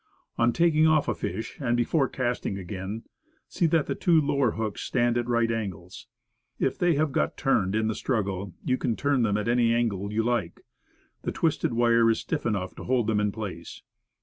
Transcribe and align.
On 0.35 0.51
taking 0.51 0.87
off 0.87 1.07
a 1.07 1.13
fish, 1.13 1.57
and 1.59 1.77
before 1.77 2.09
casting 2.09 2.57
again, 2.57 3.03
see 3.47 3.67
that 3.67 3.85
the 3.85 3.93
two 3.93 4.19
lower 4.19 4.53
hooks 4.53 4.81
stand 4.81 5.15
at 5.15 5.27
right 5.27 5.51
angles. 5.51 6.07
If 6.57 6.75
they 6.75 6.95
have 6.95 7.11
got 7.11 7.37
turned 7.37 7.75
in 7.75 7.87
the 7.87 7.93
struggle 7.93 8.55
you 8.65 8.79
can 8.79 8.95
turn 8.95 9.21
them 9.21 9.35
to 9.35 9.41
any 9.47 9.75
angle 9.75 10.11
you 10.11 10.23
like; 10.23 10.61
the 11.21 11.31
twisted 11.31 11.73
wire 11.73 12.09
is 12.09 12.19
stiff 12.21 12.47
enough 12.47 12.73
to 12.77 12.85
hold 12.85 13.05
them 13.05 13.19
in 13.19 13.31
place. 13.31 13.83